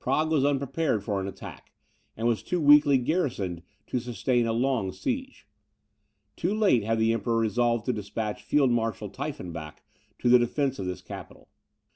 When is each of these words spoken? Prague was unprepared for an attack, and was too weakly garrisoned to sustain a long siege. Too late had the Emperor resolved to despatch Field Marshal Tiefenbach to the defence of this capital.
Prague 0.00 0.32
was 0.32 0.44
unprepared 0.44 1.04
for 1.04 1.20
an 1.20 1.28
attack, 1.28 1.70
and 2.16 2.26
was 2.26 2.42
too 2.42 2.60
weakly 2.60 2.98
garrisoned 2.98 3.62
to 3.86 4.00
sustain 4.00 4.44
a 4.44 4.52
long 4.52 4.90
siege. 4.90 5.46
Too 6.34 6.52
late 6.52 6.82
had 6.82 6.98
the 6.98 7.12
Emperor 7.12 7.38
resolved 7.38 7.86
to 7.86 7.92
despatch 7.92 8.42
Field 8.42 8.72
Marshal 8.72 9.08
Tiefenbach 9.08 9.76
to 10.18 10.28
the 10.28 10.40
defence 10.40 10.80
of 10.80 10.86
this 10.86 11.00
capital. 11.00 11.48